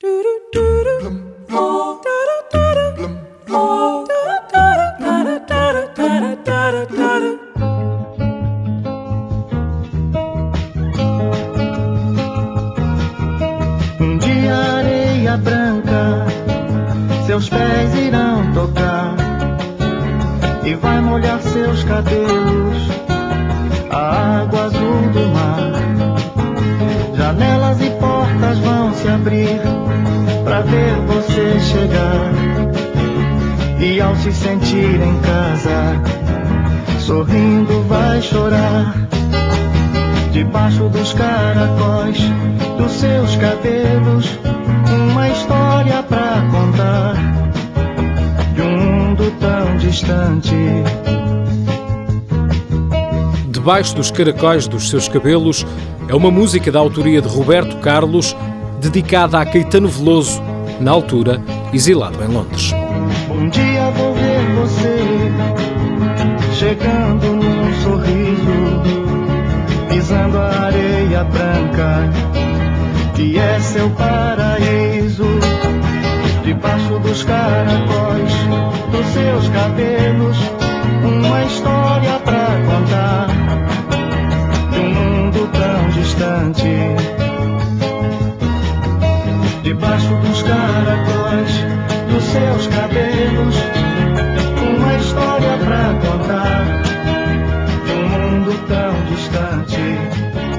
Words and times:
Um 0.00 0.10
dia 14.18 14.54
areia 14.54 15.36
branca, 15.36 16.26
seus 17.26 17.48
pés 17.48 17.94
irão 17.96 18.52
tocar 18.52 19.16
e 20.64 20.74
vai 20.76 21.00
molhar 21.00 21.42
seus 21.42 21.82
cabelos, 21.82 22.67
abrir 29.18 29.60
para 30.44 30.60
ver 30.62 30.94
você 31.06 31.60
chegar. 31.60 32.32
E 33.80 34.00
ao 34.00 34.14
se 34.16 34.32
sentir 34.32 35.00
em 35.00 35.20
casa, 35.20 36.02
sorrindo 37.00 37.82
vai 37.84 38.20
chorar. 38.22 38.94
Debaixo 40.32 40.88
dos 40.88 41.12
caracóis 41.14 42.18
dos 42.76 42.92
seus 42.92 43.36
cabelos, 43.36 44.38
uma 45.10 45.28
história 45.28 46.02
pra 46.02 46.42
contar 46.50 47.14
de 48.54 48.62
um 48.62 48.76
mundo 48.76 49.32
tão 49.40 49.76
distante. 49.78 50.54
Debaixo 53.48 53.96
dos 53.96 54.10
caracóis 54.10 54.68
dos 54.68 54.88
seus 54.88 55.08
cabelos 55.08 55.66
é 56.08 56.14
uma 56.14 56.30
música 56.30 56.72
da 56.72 56.78
autoria 56.78 57.20
de 57.20 57.28
Roberto 57.28 57.76
Carlos, 57.78 58.34
dedicada 58.78 59.40
a 59.40 59.44
Caetano 59.44 59.88
Veloso, 59.88 60.42
na 60.80 60.90
altura 60.90 61.40
exilado 61.72 62.22
em 62.22 62.28
Londres. 62.28 62.72
Um 63.30 63.48
dia 63.48 63.90
vou 63.90 64.14
ver 64.14 64.54
você 64.54 64.98
chegando 66.54 67.34
num 67.34 67.72
sorriso, 67.82 68.82
pisando 69.88 70.38
a 70.38 70.66
areia 70.66 71.24
branca, 71.24 72.10
que 73.14 73.38
é 73.38 73.60
seu 73.60 73.90
paraíso. 73.90 75.26
Debaixo 76.44 76.98
dos 77.00 77.22
caracóis 77.24 78.32
dos 78.90 79.06
seus 79.12 79.48
cabelos, 79.50 80.38
uma 81.04 81.44
história 81.44 82.18
pra 82.24 82.46
contar 82.66 83.28
um 84.72 84.94
mundo 84.94 85.48
tão 85.52 85.90
distante 85.90 87.27
debaixo 89.98 90.14
dos 90.16 90.42
caracóis 90.42 91.52
dos 92.08 92.24
seus 92.24 92.66
cabelos. 92.68 93.56
Uma 94.70 94.94
história 94.96 95.58
pra 95.58 95.94
contar 96.06 96.82
de 97.84 97.92
um 97.92 98.08
mundo 98.08 98.52
tão 98.68 99.04
distante. 99.06 100.57